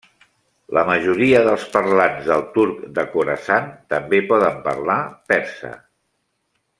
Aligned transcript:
La 0.77 0.83
majoria 0.89 1.41
dels 1.47 1.65
parlants 1.75 2.25
del 2.31 2.41
turc 2.57 2.81
de 2.97 3.05
Khorasan 3.13 3.69
també 3.95 4.25
poden 4.35 4.57
parlar 4.69 4.99
persa. 5.33 5.75